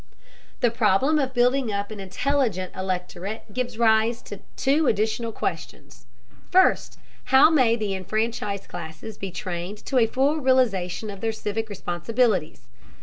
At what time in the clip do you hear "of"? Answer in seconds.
1.19-1.31, 11.11-11.21